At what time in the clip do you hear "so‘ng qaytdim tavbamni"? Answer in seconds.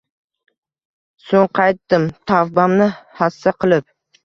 1.25-2.91